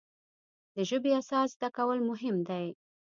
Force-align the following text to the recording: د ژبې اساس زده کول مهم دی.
د 0.75 0.77
ژبې 0.89 1.11
اساس 1.21 1.49
زده 1.55 1.69
کول 1.77 1.99
مهم 2.09 2.37
دی. 2.49 2.67